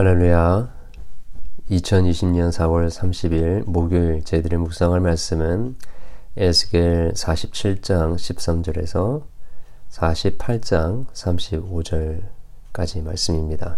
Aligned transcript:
할렐루야. 0.00 0.72
2020년 1.72 2.48
4월 2.48 2.88
30일 2.88 3.64
목요일 3.66 4.24
저희들의 4.24 4.58
묵상할 4.58 4.98
말씀은 5.00 5.76
에스겔 6.38 7.12
47장 7.12 8.14
13절에서 8.14 9.24
48장 9.90 11.04
35절까지 11.12 13.02
말씀입니다. 13.02 13.76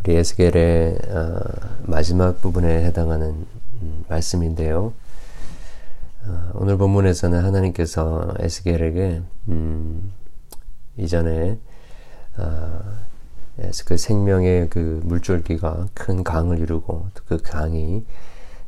우리 0.00 0.14
에스겔의 0.14 0.98
어, 1.08 1.40
마지막 1.84 2.38
부분에 2.42 2.84
해당하는 2.84 3.46
음, 3.80 4.04
말씀인데요. 4.10 4.92
어, 6.26 6.50
오늘 6.52 6.76
본문에서는 6.76 7.42
하나님께서 7.42 8.34
에스겔에게 8.40 9.22
음, 9.48 10.12
이전에 10.98 11.58
어, 12.36 13.04
그 13.86 13.96
생명의 13.96 14.68
그 14.68 15.00
물줄기가 15.04 15.88
큰 15.94 16.24
강을 16.24 16.58
이루고 16.58 17.08
그 17.26 17.38
강이 17.38 18.04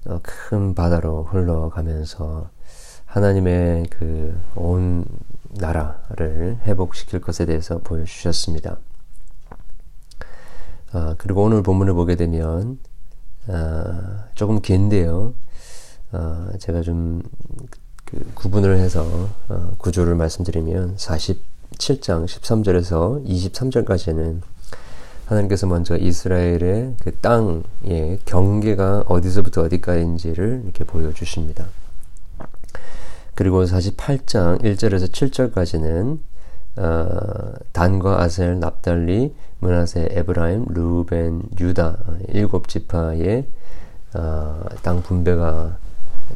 어, 0.06 0.20
큰 0.22 0.74
바다로 0.74 1.24
흘러가면서 1.24 2.50
하나님의 3.06 3.86
그 3.88 4.38
온 4.54 5.04
나라를 5.50 6.58
회복시킬 6.64 7.20
것에 7.20 7.46
대해서 7.46 7.78
보여주셨습니다. 7.78 8.78
아, 10.92 11.14
그리고 11.18 11.42
오늘 11.44 11.62
본문을 11.62 11.94
보게 11.94 12.14
되면 12.16 12.78
아, 13.48 14.26
조금 14.34 14.60
긴데요. 14.60 15.34
아, 16.12 16.50
제가 16.58 16.82
좀 16.82 17.22
그 18.06 18.24
구분을 18.34 18.78
해서 18.78 19.04
어, 19.48 19.74
구조를 19.78 20.14
말씀드리면 20.14 20.94
47장 20.96 22.24
13절에서 22.24 23.26
23절까지는 23.26 24.42
하나님께서 25.26 25.66
먼저 25.66 25.96
이스라엘의 25.96 26.94
그 27.00 27.14
땅의 27.20 28.20
경계가 28.24 29.04
어디서부터 29.06 29.62
어디까지인지를 29.62 30.62
이렇게 30.64 30.84
보여주십니다. 30.84 31.66
그리고 33.34 33.64
48장 33.64 34.62
1절에서 34.62 35.10
7절까지는 35.10 36.18
어, 36.76 37.52
단과 37.72 38.22
아셀, 38.22 38.60
납달리, 38.60 39.34
문하세, 39.60 40.08
에브라임, 40.10 40.66
루벤, 40.68 41.42
유다 41.58 41.98
일곱 42.28 42.68
지파의 42.68 43.46
어, 44.14 44.64
땅 44.82 45.02
분배가 45.02 45.76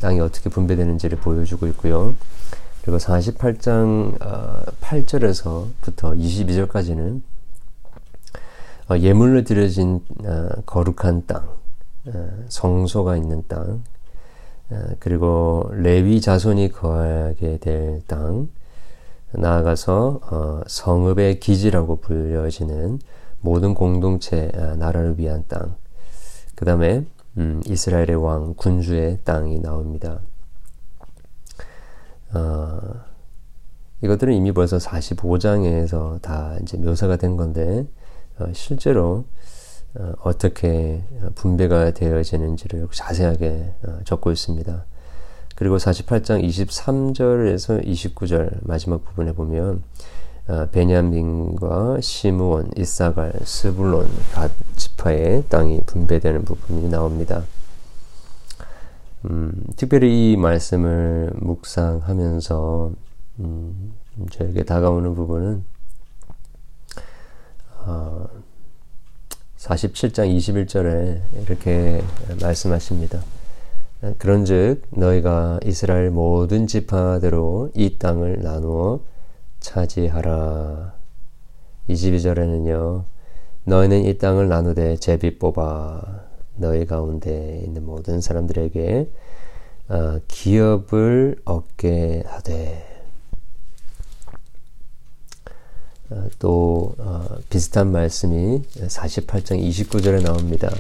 땅이 0.01 0.21
어떻게 0.21 0.51
분배되는지를 0.51 1.19
보여주고 1.19 1.67
있고요. 1.69 2.15
그리고 2.83 2.99
48장 2.99 4.23
어, 4.23 4.63
8절에서부터 4.81 6.19
22절까지는 6.19 7.17
어, 7.19 7.40
예물로 8.99 9.45
드려진 9.45 10.01
어, 10.25 10.49
거룩한 10.67 11.27
땅, 11.27 11.49
어, 12.07 12.29
성소가 12.49 13.17
있는 13.17 13.45
땅, 13.49 13.83
그리고 15.01 15.69
레위 15.73 16.21
자손이 16.21 16.71
거하게 16.71 17.59
될 17.59 18.03
땅, 18.07 18.49
나아가서 19.33 20.63
성읍의 20.67 21.41
기지라고 21.41 21.97
불려지는 21.97 23.01
모든 23.41 23.75
공동체 23.75 24.53
나라를 24.79 25.19
위한 25.19 25.45
땅, 25.49 25.75
그 26.55 26.65
다음에 26.65 27.05
음, 27.37 27.63
이스라엘의 27.67 28.17
왕 28.17 28.55
군주의 28.55 29.19
땅이 29.25 29.61
나옵니다. 29.61 30.21
어, 32.33 32.81
이것들은 34.03 34.35
이미 34.35 34.53
벌써 34.53 34.79
45장에서 34.79 36.21
다 36.23 36.57
이제 36.63 36.77
묘사가 36.77 37.17
된 37.17 37.37
건데 37.37 37.81
어, 37.81 37.87
실제로 38.53 39.25
어, 39.95 40.37
떻게 40.39 41.03
분배가 41.35 41.93
되어지는지를 41.93 42.89
자세하게 42.93 43.75
어, 43.87 43.99
적고 44.05 44.31
있습니다. 44.31 44.85
그리고 45.57 45.77
48장 45.77 46.43
23절에서 46.43 47.85
29절 47.85 48.59
마지막 48.63 49.05
부분에 49.05 49.33
보면 49.33 49.83
베냐민과 50.73 52.01
시므온, 52.01 52.71
이사갈, 52.77 53.35
스불론 53.45 54.09
각 54.33 54.51
지파의 54.77 55.45
땅이 55.49 55.83
분배되는 55.87 56.45
부분이 56.45 56.89
나옵니다. 56.89 57.45
음, 59.27 59.53
특별히 59.77 60.33
이 60.33 60.37
말씀을 60.37 61.33
묵상하면서 61.37 62.93
음, 63.41 63.93
저에게 64.31 64.65
다가오는 64.65 65.15
부분은 65.15 65.65
어, 67.87 68.29
47장 69.57 70.35
21절에 70.37 71.21
이렇게 71.43 72.03
말씀하십니다. 72.41 73.23
그런즉 74.19 74.83
너희가 74.91 75.61
이스라엘 75.65 76.11
모든 76.11 76.67
지파대로 76.67 77.71
이 77.75 77.99
땅을 77.99 78.41
나누어 78.43 79.01
차지하라. 79.61 80.95
22절에는요. 81.89 83.05
너희는 83.65 84.05
이 84.07 84.17
땅을 84.17 84.49
나누되 84.49 84.97
제비 84.97 85.39
뽑아 85.39 86.31
너희 86.57 86.87
가운데 86.87 87.61
있는 87.65 87.85
모든 87.85 88.21
사람들에게 88.21 89.11
어, 89.89 90.21
기업을 90.29 91.37
얻게 91.45 92.23
하되 92.27 92.87
어, 96.00 96.00
또 96.39 96.95
어, 96.99 97.25
비슷한 97.49 97.93
말씀이 97.93 98.63
48장 98.63 99.61
29절에 99.61 100.23
나옵니다. 100.23 100.71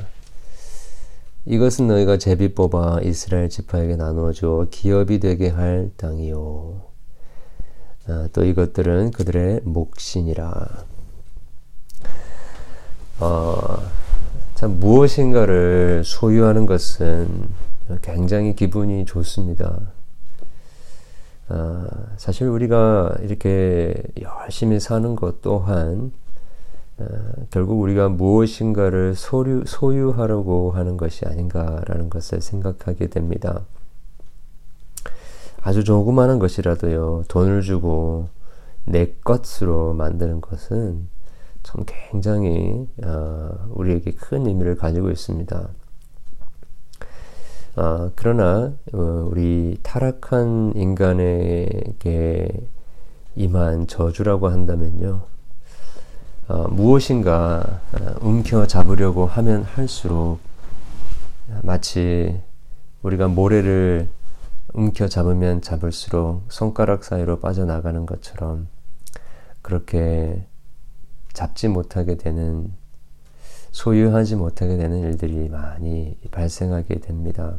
이것은 1.46 1.86
너희가 1.86 2.18
제비 2.18 2.54
뽑아 2.54 3.00
이스라엘 3.02 3.48
지파에게 3.48 3.96
나누어 3.96 4.32
주어 4.32 4.66
기업이 4.70 5.20
되게 5.20 5.48
할 5.48 5.91
땅이요. 5.96 6.80
어, 8.08 8.26
또 8.32 8.44
이것들은 8.44 9.12
그들의 9.12 9.60
몫이니라. 9.64 10.84
어, 13.20 13.78
참 14.54 14.80
무엇인가를 14.80 16.02
소유하는 16.04 16.66
것은 16.66 17.48
굉장히 18.02 18.54
기분이 18.54 19.04
좋습니다. 19.04 19.92
아, 21.50 21.87
사실 22.16 22.47
우리가 22.47 23.16
이렇게 23.22 23.93
열심히 24.22 24.78
사는 24.78 25.16
것 25.16 25.43
또한 25.43 26.12
아, 26.99 27.05
결국 27.50 27.81
우리가 27.81 28.09
무엇인가를 28.09 29.16
소유, 29.16 29.65
소유하려고 29.66 30.71
하는 30.71 30.97
것이 30.97 31.27
아닌가라는 31.27 32.09
것을 32.09 32.41
생각하게 32.41 33.09
됩니다. 33.09 33.62
아주 35.62 35.83
조그마한 35.83 36.39
것이라도요, 36.39 37.25
돈을 37.28 37.62
주고 37.62 38.28
내 38.84 39.12
것으로 39.25 39.93
만드는 39.94 40.41
것은 40.41 41.09
참 41.65 41.84
굉장히 41.84 42.89
어, 43.05 43.69
우리에게 43.71 44.12
큰 44.12 44.47
의미를 44.47 44.77
가지고 44.77 45.10
있습니다. 45.10 45.69
어, 47.76 48.10
그러나 48.16 48.72
어, 48.92 49.28
우리 49.31 49.78
타락한 49.82 50.72
인간에게 50.75 52.48
임한 53.36 53.86
저주라고 53.86 54.48
한다면요. 54.48 55.22
어, 56.48 56.69
무엇인가 56.69 57.80
어, 57.92 58.14
움켜 58.20 58.66
잡으려고 58.66 59.25
하면 59.26 59.62
할수록 59.62 60.41
마치 61.62 62.41
우리가 63.03 63.28
모래를 63.28 64.09
움켜 64.72 65.06
잡으면 65.06 65.62
잡을수록 65.62 66.42
손가락 66.48 67.04
사이로 67.04 67.41
빠져나가는 67.41 68.04
것처럼 68.04 68.69
그렇게 69.62 70.44
잡지 71.32 71.69
못하게 71.69 72.16
되는 72.16 72.72
소유하지 73.72 74.37
못하게 74.37 74.77
되는 74.77 75.01
일들이 75.01 75.49
많이 75.49 76.17
발생하게 76.31 77.01
됩니다. 77.01 77.57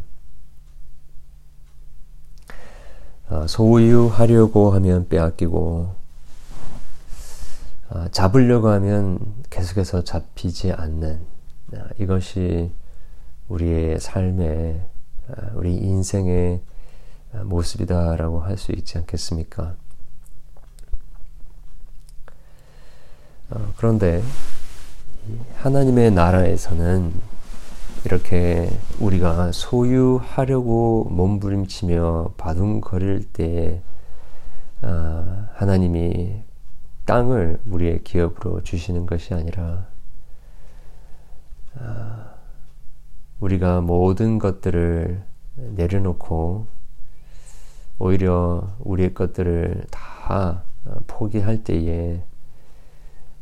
어, 3.30 3.48
소유하려고 3.48 4.72
하면 4.72 5.08
빼앗기고 5.08 5.96
어, 7.90 8.08
잡으려고 8.12 8.70
하면 8.70 9.20
계속해서 9.50 10.04
잡히지 10.04 10.74
않는 10.74 11.20
어, 11.74 11.78
이것이 12.00 12.72
우리의 13.48 14.00
삶의 14.00 14.82
우리 15.56 15.76
인생의 15.76 16.62
모습이다라고 17.44 18.42
할 18.42 18.58
수 18.58 18.74
있지 18.74 18.98
않겠습니까? 18.98 19.76
그런데 23.78 24.22
하나님의 25.58 26.12
나라에서는 26.12 27.14
이렇게 28.06 28.70
우리가 29.00 29.52
소유하려고 29.52 31.08
몸부림치며 31.12 32.34
바둥거릴 32.38 33.32
때 33.32 33.82
아, 34.82 35.50
하나님이 35.54 36.42
땅을 37.06 37.60
우리의 37.68 38.04
기업으로 38.04 38.64
주시는 38.64 39.06
것이 39.06 39.34
아니라 39.36 39.86
아, 41.80 42.32
우리가 43.40 43.82
모든 43.82 44.40
것들을 44.40 45.24
내려놓고 45.56 46.66
오히려 48.00 48.68
우리의 48.80 49.14
것들을 49.14 49.86
다 49.92 50.64
포기할 51.06 51.64
때에 51.64 52.24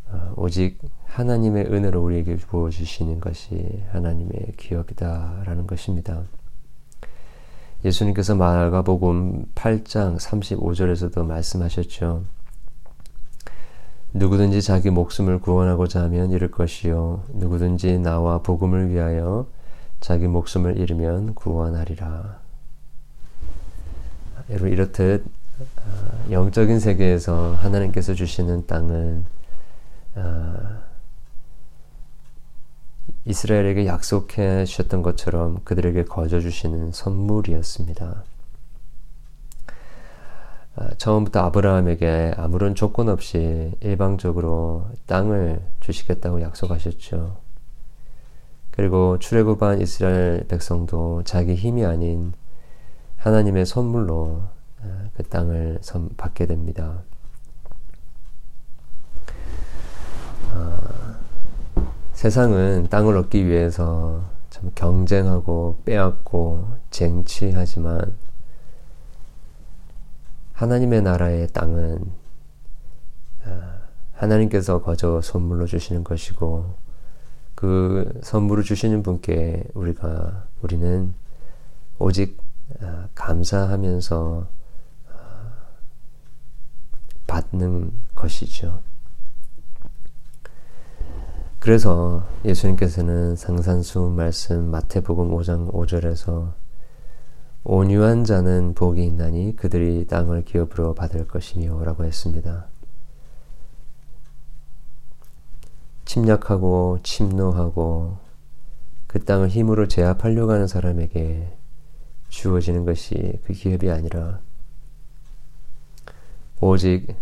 어, 0.09 0.33
오직 0.35 0.79
하나님의 1.09 1.65
은혜로 1.65 2.03
우리에게 2.03 2.35
부어주시는 2.37 3.19
것이 3.19 3.83
하나님의 3.91 4.53
기억이다라는 4.57 5.67
것입니다. 5.67 6.23
예수님께서 7.83 8.35
마가복음 8.35 9.45
8장 9.55 10.17
35절에서도 10.17 11.25
말씀하셨죠. 11.25 12.23
누구든지 14.13 14.61
자기 14.61 14.89
목숨을 14.89 15.39
구원하고자 15.39 16.01
하면 16.03 16.31
잃을 16.31 16.49
것이요 16.51 17.23
누구든지 17.33 17.99
나와 17.99 18.39
복음을 18.39 18.89
위하여 18.89 19.47
자기 19.99 20.27
목숨을 20.27 20.77
잃으면 20.77 21.35
구원하리라. 21.35 22.39
여러분 24.49 24.69
이렇듯 24.71 25.25
어, 25.59 26.31
영적인 26.31 26.79
세계에서 26.79 27.53
하나님께서 27.55 28.13
주시는 28.13 28.65
땅은 28.65 29.25
어, 30.15 30.88
이스라엘에게 33.25 33.85
약속해 33.85 34.65
주셨던 34.65 35.01
것처럼 35.01 35.59
그들에게 35.63 36.05
거저 36.05 36.39
주시는 36.39 36.91
선물이었습니다. 36.91 38.23
어, 40.77 40.87
처음부터 40.97 41.41
아브라함에게 41.41 42.33
아무런 42.37 42.75
조건 42.75 43.09
없이 43.09 43.73
일방적으로 43.81 44.87
땅을 45.05 45.61
주시겠다고 45.81 46.41
약속하셨죠. 46.41 47.37
그리고 48.71 49.19
출애굽한 49.19 49.81
이스라엘 49.81 50.45
백성도 50.47 51.21
자기 51.25 51.55
힘이 51.55 51.85
아닌 51.85 52.31
하나님의 53.17 53.65
선물로 53.65 54.43
어, 54.81 55.09
그 55.17 55.23
땅을 55.23 55.79
받게 56.15 56.45
됩니다. 56.45 57.03
어, 62.19 62.21
세상은 62.21 62.87
땅을 62.89 63.15
얻기 63.15 63.47
위해서 63.47 64.25
참 64.49 64.71
경쟁하고 64.75 65.79
빼앗고 65.85 66.67
쟁취하지만 66.91 68.13
하나님의 70.53 71.01
나라의 71.01 71.47
땅은 71.47 72.11
어, 73.45 73.61
하나님께서 74.15 74.81
거저 74.81 75.21
선물로 75.21 75.65
주시는 75.65 76.03
것이고 76.03 76.75
그 77.55 78.19
선물을 78.21 78.65
주시는 78.65 79.01
분께 79.01 79.63
우리가 79.73 80.45
우리는 80.61 81.13
오직 81.99 82.37
어, 82.81 83.07
감사하면서 83.15 84.47
어, 85.09 85.51
받는 87.27 87.91
것이죠. 88.13 88.88
그래서 91.59 92.25
예수님께서는 92.45 93.35
상산수 93.35 94.13
말씀 94.15 94.71
마태복음 94.71 95.31
5장 95.31 95.69
5절에서 95.73 96.53
온유한 97.65 98.23
자는 98.23 98.73
복이 98.73 99.03
있나니 99.03 99.57
그들이 99.57 100.07
땅을 100.07 100.45
기업으로 100.45 100.95
받을 100.95 101.27
것이며 101.27 101.83
라고 101.83 102.05
했습니다. 102.05 102.67
침략하고 106.05 106.99
침노하고 107.03 108.17
그 109.07 109.25
땅을 109.25 109.49
힘으로 109.49 109.89
제압하려고 109.89 110.53
하는 110.53 110.65
사람에게 110.65 111.57
주어지는 112.29 112.85
것이 112.85 113.37
그 113.43 113.51
기업이 113.51 113.91
아니라 113.91 114.39
오직 116.61 117.13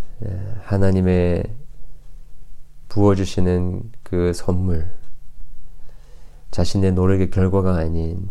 하나님의 0.62 1.44
부어주시는 2.90 3.92
그 4.10 4.32
선물, 4.32 4.90
자신의 6.52 6.94
노력의 6.94 7.30
결과가 7.30 7.76
아닌 7.76 8.30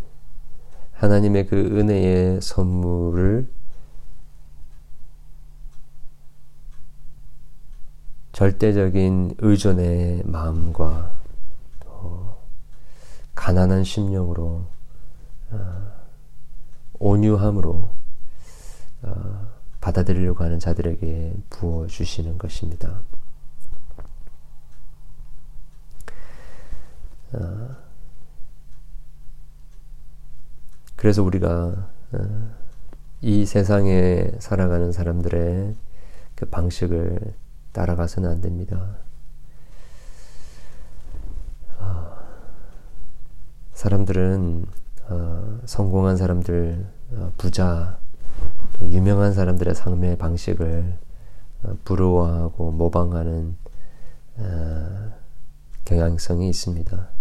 하나님의 0.93 1.49
그 1.49 1.55
은혜의 1.55 2.41
선물을 2.41 3.47
절대적인 8.33 9.35
의존의 9.37 10.23
마음과 10.25 11.13
또 11.81 12.39
가난한 13.35 13.85
심령으로 13.85 14.65
어, 15.51 15.93
온유함으로 16.95 17.91
어, 19.03 19.49
받아들이려고 19.83 20.43
하는 20.43 20.59
자들에게 20.59 21.35
부어 21.51 21.87
주시는 21.87 22.39
것입니다. 22.39 23.03
그래서 30.97 31.23
우리가 31.23 31.89
어, 32.13 32.51
이 33.21 33.45
세상에 33.45 34.33
살아가는 34.39 34.91
사람들의 34.93 35.75
그 36.35 36.47
방식을 36.47 37.35
따라가서는 37.73 38.29
안 38.29 38.41
됩니다. 38.41 38.97
어, 41.79 42.17
사람들은 43.73 44.67
어, 45.09 45.61
성공한 45.65 46.17
사람들, 46.17 46.87
어, 47.13 47.33
부자, 47.37 47.99
유명한 48.83 49.33
사람들의 49.33 49.75
삶의 49.75 50.19
방식을 50.19 50.99
어, 51.63 51.77
부러워하고 51.85 52.73
모방하는 52.73 53.57
어, 54.39 55.13
경향성이 55.85 56.49
있습니다. 56.49 57.16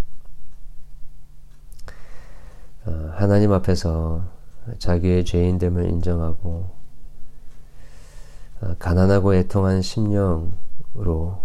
어, 2.86 3.12
하나님 3.14 3.52
앞에서 3.52 4.24
자기의 4.80 5.26
죄인됨을 5.26 5.90
인정하고 5.90 6.70
가난하고 8.80 9.36
애통한 9.36 9.82
심령으로 9.82 11.42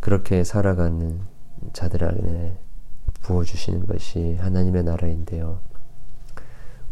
그렇게 0.00 0.44
살아가는 0.44 1.20
자들 1.72 2.04
안에 2.04 2.58
부어주시는 3.22 3.86
것이 3.86 4.36
하나님의 4.36 4.84
나라인데요. 4.84 5.60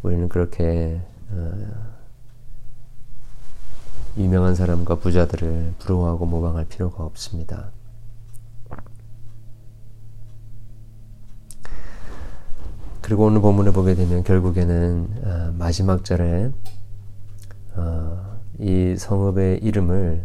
우리는 0.03 0.29
그렇게 0.29 1.01
어, 1.31 1.93
유명한 4.17 4.55
사람과 4.55 4.97
부자들을 4.97 5.75
부러워하고 5.79 6.27
모방할 6.27 6.67
필요가 6.67 7.05
없습니다. 7.05 7.71
그리고 13.13 13.27
오늘 13.27 13.43
본문에 13.43 13.73
보게 13.73 13.95
되면 13.95 14.25
결국에는 14.25 15.09
어, 15.23 15.55
마지막 15.59 16.03
절에 16.03 16.51
어, 17.75 18.39
이 18.59 18.97
성읍의 18.97 19.59
이름을 19.59 20.25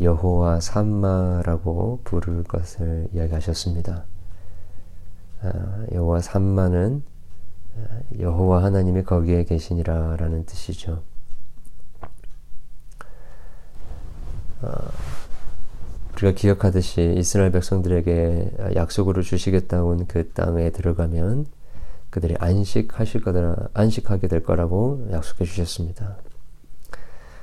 여호와 0.00 0.60
산마라고 0.60 2.02
부를 2.04 2.44
것을 2.44 3.08
이야기하셨습니다. 3.12 4.04
아, 5.42 5.86
여호와 5.92 6.20
산마는 6.20 7.02
아, 7.78 7.98
여호와 8.20 8.62
하나님이 8.62 9.02
거기에 9.02 9.42
계시니라라는 9.42 10.46
뜻이죠. 10.46 11.02
아, 14.62 14.88
우리가 16.12 16.30
기억하듯이 16.30 17.16
이스라엘 17.18 17.50
백성들에게 17.50 18.74
약속으로 18.76 19.22
주시겠다온 19.22 20.06
그 20.06 20.30
땅에 20.30 20.70
들어가면 20.70 21.46
그들이 22.14 22.36
안식하실 22.38 23.22
거다, 23.22 23.70
안식하게 23.74 24.28
될 24.28 24.44
거라고 24.44 25.04
약속해 25.10 25.44
주셨습니다. 25.44 26.14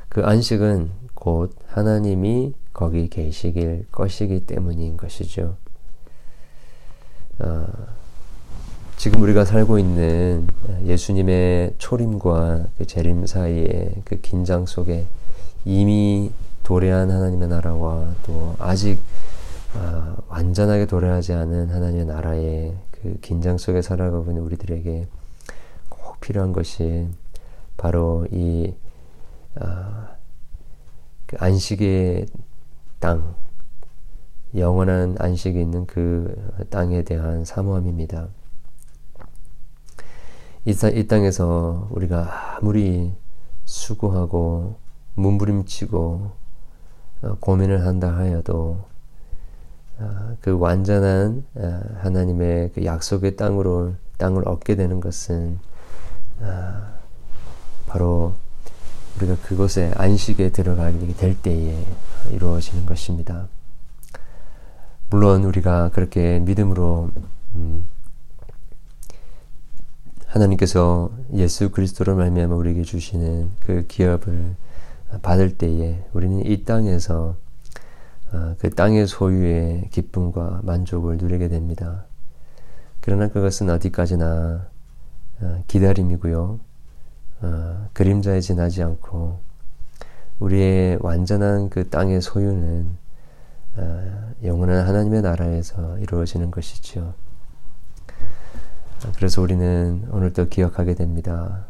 그 0.07 0.23
안식은 0.23 0.89
곧 1.13 1.53
하나님이 1.67 2.53
거기 2.71 3.09
계시길 3.09 3.87
것이기 3.91 4.45
때문인 4.45 4.95
것이죠. 4.95 5.57
어, 7.39 7.67
지금 8.95 9.21
우리가 9.23 9.43
살고 9.43 9.77
있는 9.77 10.47
예수님의 10.85 11.73
초림과 11.77 12.67
그 12.77 12.87
재림 12.87 13.25
사이의 13.25 14.03
그 14.05 14.21
긴장 14.21 14.65
속에 14.65 15.05
이미 15.65 16.31
도래한 16.63 17.11
하나님의 17.11 17.49
나라와 17.49 18.15
또 18.25 18.55
아직 18.57 18.99
어, 19.75 20.15
완전하게 20.29 20.85
도래하지 20.85 21.33
않은 21.33 21.71
하나님의 21.71 22.05
나라의 22.05 22.73
그 23.01 23.17
긴장 23.21 23.57
속에 23.57 23.81
살아가고 23.81 24.31
있는 24.31 24.43
우리들에게 24.43 25.07
꼭 25.89 26.19
필요한 26.19 26.53
것이 26.53 27.09
바로 27.77 28.27
이 28.31 28.73
어, 29.55 30.07
그 31.25 31.37
안식의 31.39 32.27
땅, 32.99 33.35
영원한 34.55 35.15
안식이 35.17 35.59
있는 35.59 35.85
그 35.87 36.35
땅에 36.69 37.03
대한 37.03 37.45
사모함입니다. 37.45 38.27
이, 40.65 40.75
이 40.93 41.07
땅에서 41.07 41.87
우리가 41.91 42.57
아무리 42.57 43.13
수고하고 43.65 44.77
몸부림치고 45.15 46.31
어, 47.23 47.35
고민을 47.39 47.85
한다 47.85 48.15
하여도 48.15 48.77
어, 48.77 48.90
그 50.41 50.57
완전한 50.57 51.43
어, 51.55 51.81
하나님의 51.99 52.71
그 52.73 52.85
약속의 52.85 53.35
땅으로 53.35 53.93
땅을 54.17 54.47
얻게 54.47 54.75
되는 54.75 54.99
것은 54.99 55.59
바로 57.87 58.33
우리가 59.17 59.35
그곳에 59.43 59.91
안식에 59.95 60.49
들어가게 60.49 61.13
될 61.15 61.39
때에 61.39 61.85
이루어지는 62.31 62.85
것입니다. 62.85 63.47
물론 65.09 65.43
우리가 65.43 65.89
그렇게 65.89 66.39
믿음으로 66.39 67.11
음, 67.55 67.85
하나님께서 70.27 71.11
예수 71.33 71.69
그리스도로 71.71 72.15
말미암아 72.15 72.55
우리에게 72.55 72.83
주시는 72.83 73.51
그 73.59 73.85
기업을 73.87 74.55
받을 75.21 75.57
때에 75.57 76.05
우리는 76.13 76.45
이 76.45 76.63
땅에서 76.63 77.35
어, 77.35 77.50
그 78.59 78.69
땅의 78.69 79.07
소유의 79.07 79.89
기쁨과 79.91 80.61
만족을 80.63 81.17
누리게 81.17 81.49
됩니다. 81.49 82.05
그러나 83.01 83.27
그것은 83.27 83.69
어디까지나 83.69 84.67
어, 85.41 85.63
기다림이고요. 85.67 86.59
어, 87.41 87.89
그림자에 87.93 88.39
지나지 88.39 88.83
않고 88.83 89.39
우리의 90.39 90.99
완전한 91.01 91.69
그 91.69 91.89
땅의 91.89 92.21
소유는 92.21 93.01
영원한 94.43 94.85
하나님의 94.85 95.21
나라에서 95.21 95.97
이루어지는 95.99 96.51
것이지요. 96.51 97.13
그래서 99.15 99.41
우리는 99.41 100.07
오늘도 100.11 100.49
기억하게 100.49 100.95
됩니다. 100.95 101.65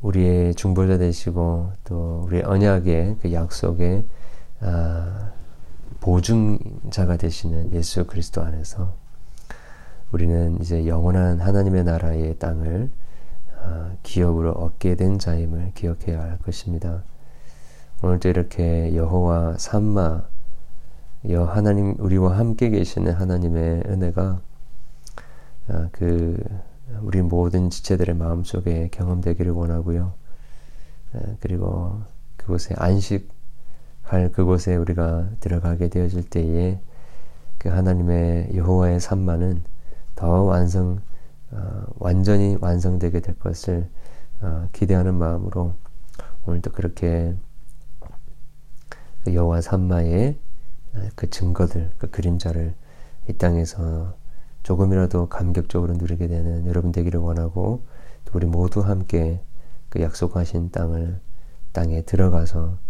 우리의 0.00 0.54
중보자 0.54 0.96
되시고 0.98 1.72
또 1.84 2.22
우리의 2.26 2.44
언약의 2.44 3.16
그 3.20 3.32
약속의 3.32 4.04
아, 4.06 4.19
보증자가 6.00 7.16
되시는 7.16 7.72
예수 7.72 8.06
그리스도 8.06 8.42
안에서 8.42 8.94
우리는 10.12 10.58
이제 10.60 10.86
영원한 10.86 11.40
하나님의 11.40 11.84
나라의 11.84 12.38
땅을 12.38 12.90
아, 13.62 13.92
기업으로 14.02 14.52
얻게 14.52 14.96
된 14.96 15.18
자임을 15.18 15.72
기억해야 15.74 16.20
할 16.20 16.38
것입니다. 16.38 17.04
오늘도 18.02 18.28
이렇게 18.28 18.96
여호와 18.96 19.58
삼마 19.58 20.22
여 21.28 21.44
하나님 21.44 21.94
우리와 21.98 22.38
함께 22.38 22.70
계시는 22.70 23.12
하나님의 23.12 23.82
은혜가 23.86 24.40
아, 25.68 25.88
그 25.92 26.42
우리 27.02 27.20
모든 27.22 27.70
지체들의 27.70 28.16
마음속에 28.16 28.88
경험되기를 28.90 29.52
원하고요. 29.52 30.14
그리고 31.40 32.00
그곳에 32.36 32.74
안식 32.78 33.39
할 34.10 34.32
그곳에 34.32 34.74
우리가 34.74 35.28
들어가게 35.38 35.86
되어질 35.86 36.28
때에 36.28 36.80
그 37.58 37.68
하나님의 37.68 38.56
여호와의 38.56 38.98
산만은 38.98 39.62
더 40.16 40.42
완성 40.42 40.98
어, 41.52 41.84
완전히 41.96 42.56
완성되게 42.60 43.20
될 43.20 43.38
것을 43.38 43.88
어, 44.40 44.68
기대하는 44.72 45.14
마음으로 45.14 45.74
오늘도 46.44 46.72
그렇게 46.72 47.36
그 49.22 49.32
여호와 49.32 49.60
산마의 49.60 50.36
그 51.14 51.30
증거들, 51.30 51.92
그 51.98 52.10
그림자를 52.10 52.74
이 53.28 53.34
땅에서 53.34 54.16
조금이라도 54.64 55.28
감격적으로 55.28 55.94
누리게 55.94 56.26
되는 56.26 56.66
여러분 56.66 56.90
되기를 56.90 57.20
원하고 57.20 57.84
또 58.24 58.32
우리 58.34 58.46
모두 58.46 58.80
함께 58.80 59.40
그 59.88 60.02
약속하신 60.02 60.72
땅을 60.72 61.20
땅에 61.72 62.02
들어가서 62.02 62.76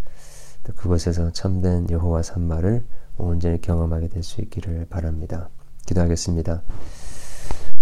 그곳에서 0.75 1.31
참된 1.31 1.89
여호와 1.89 2.23
산마를 2.23 2.83
온전히 3.17 3.61
경험하게 3.61 4.07
될 4.07 4.23
수 4.23 4.41
있기를 4.41 4.87
바랍니다. 4.89 5.49
기도하겠습니다. 5.85 6.61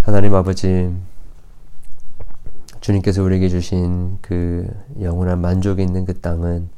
하나님 0.02 0.34
아버지 0.36 0.94
주님께서 2.82 3.24
우리에게 3.24 3.50
주신 3.50 4.18
그 4.22 4.68
영원한 5.02 5.40
만족이 5.42 5.82
있는 5.82 6.06
그 6.06 6.20
땅은 6.20 6.70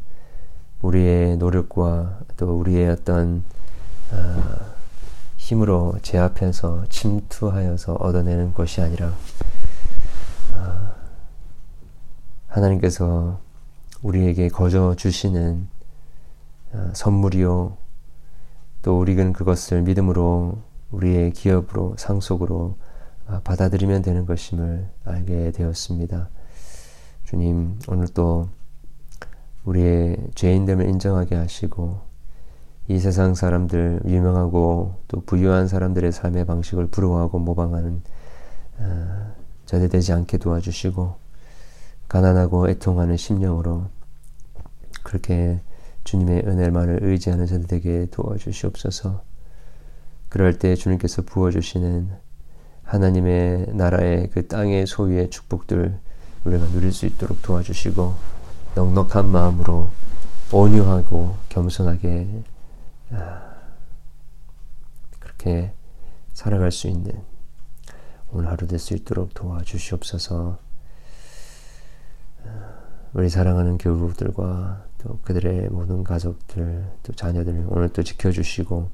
우리의 0.81 1.37
노력과 1.37 2.21
또 2.37 2.59
우리의 2.59 2.89
어떤 2.89 3.43
어, 4.11 4.71
힘으로 5.37 5.95
제압해서 6.01 6.85
침투하여서 6.89 7.93
얻어내는 7.95 8.53
것이 8.53 8.81
아니라 8.81 9.13
아, 10.55 10.93
하나님께서 12.47 13.39
우리에게 14.01 14.49
거저 14.49 14.95
주시는 14.95 15.67
아, 15.67 15.70
선물이요 16.93 17.77
또 18.81 18.99
우리는 18.99 19.33
그것을 19.33 19.81
믿음으로 19.83 20.57
우리의 20.91 21.31
기업으로 21.31 21.95
상속으로 21.97 22.77
아, 23.27 23.39
받아들이면 23.43 24.01
되는 24.01 24.25
것임을 24.25 24.89
알게 25.05 25.51
되었습니다. 25.51 26.29
주님 27.25 27.79
오늘 27.87 28.07
또 28.09 28.49
우리의 29.63 30.17
죄인됨을 30.35 30.89
인정하게 30.89 31.35
하시고 31.35 32.01
이 32.87 32.99
세상 32.99 33.35
사람들 33.35 34.01
유명하고 34.05 34.95
또 35.07 35.21
부유한 35.21 35.67
사람들의 35.67 36.11
삶의 36.11 36.45
방식을 36.45 36.87
부러워하고 36.87 37.39
모방하는 37.39 38.01
어, 38.79 39.33
저대되지 39.65 40.11
않게 40.11 40.37
도와주시고 40.37 41.15
가난하고 42.09 42.67
애통하는 42.69 43.15
심령으로 43.15 43.85
그렇게 45.03 45.61
주님의 46.11 46.43
은혜만을 46.45 46.99
의지하는 47.03 47.45
저들에게 47.45 48.07
도와주시옵소서. 48.11 49.23
그럴 50.27 50.59
때 50.59 50.75
주님께서 50.75 51.21
부어주시는 51.21 52.11
하나님의 52.83 53.67
나라의 53.73 54.29
그 54.31 54.45
땅의 54.45 54.87
소유의 54.87 55.29
축복들 55.29 55.97
우리가 56.43 56.65
누릴 56.67 56.91
수 56.91 57.05
있도록 57.05 57.41
도와주시고 57.41 58.15
넉넉한 58.75 59.29
마음으로 59.29 59.89
온유하고 60.51 61.37
겸손하게 61.47 62.43
아, 63.11 63.53
그렇게 65.19 65.71
살아갈 66.33 66.73
수 66.73 66.87
있는 66.87 67.13
오늘 68.33 68.49
하루 68.49 68.67
될 68.67 68.79
수 68.79 68.93
있도록 68.95 69.33
도와주시옵소서. 69.33 70.57
아, 72.45 72.49
우리 73.13 73.29
사랑하는 73.29 73.77
교우들과 73.77 74.90
또 75.03 75.19
그들의 75.23 75.69
모든 75.69 76.03
가족들, 76.03 76.91
또 77.03 77.13
자녀들 77.13 77.65
오늘 77.69 77.89
또 77.89 78.03
지켜주시고 78.03 78.89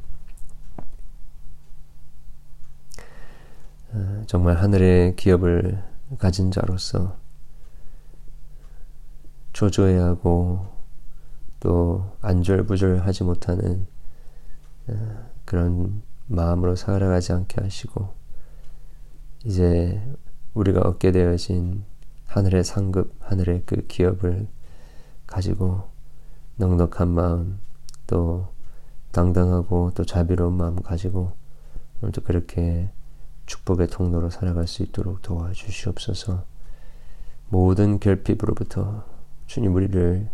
아, 3.93 4.23
정말 4.25 4.57
하늘의 4.57 5.15
기업을 5.15 5.83
가진 6.17 6.51
자로서 6.51 7.17
조조해 9.51 9.97
하고 9.97 10.65
또 11.59 12.15
안절부절하지 12.21 13.23
못하는 13.23 13.87
그런 15.45 16.03
마음으로 16.27 16.75
살아가지 16.75 17.33
않게 17.33 17.61
하시고 17.61 18.13
이제 19.43 20.01
우리가 20.53 20.81
얻게 20.81 21.11
되어진 21.11 21.83
하늘의 22.27 22.63
상급, 22.63 23.13
하늘의 23.19 23.63
그 23.65 23.85
기업을 23.87 24.47
가지고 25.25 25.96
넉넉한 26.57 27.07
마음, 27.09 27.59
또 28.05 28.47
당당하고 29.11 29.91
또 29.95 30.05
자비로운 30.05 30.53
마음 30.53 30.81
가지고 30.81 31.33
오늘도 32.01 32.21
그렇게 32.23 32.91
축복의 33.45 33.87
통로로 33.87 34.29
살아갈 34.29 34.67
수 34.67 34.83
있도록 34.83 35.21
도와주시옵소서. 35.21 36.43
모든 37.49 37.99
결핍으로부터 37.99 39.05
주님 39.47 39.73
우리를 39.73 40.29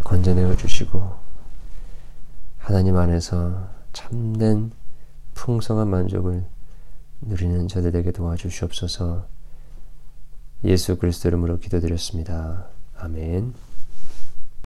건져내어 0.00 0.56
주시고 0.56 1.16
하나님 2.58 2.96
안에서 2.96 3.68
참된 3.92 4.72
풍성한 5.34 5.88
만족을 5.88 6.44
누리는 7.20 7.68
저들 7.68 7.96
에게 7.96 8.10
도와주시옵소서 8.10 9.26
예수 10.64 10.96
그리스도 10.96 11.28
이름으로 11.28 11.58
기도드렸습니다. 11.58 12.66
아멘. 12.96 13.54